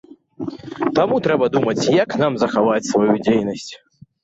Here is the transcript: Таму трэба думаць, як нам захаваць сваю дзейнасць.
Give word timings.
Таму 0.99 1.19
трэба 1.27 1.51
думаць, 1.57 1.91
як 2.03 2.17
нам 2.23 2.33
захаваць 2.47 2.89
сваю 2.91 3.13
дзейнасць. 3.23 3.71